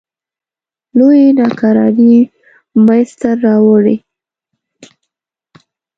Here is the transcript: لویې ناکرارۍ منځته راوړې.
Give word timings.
لویې 0.97 1.27
ناکرارۍ 1.39 2.13
منځته 2.85 3.29
راوړې. 3.43 3.95